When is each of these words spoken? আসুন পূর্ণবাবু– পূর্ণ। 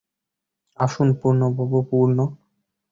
আসুন 0.79 1.07
পূর্ণবাবু– 1.19 1.87
পূর্ণ। 1.89 2.17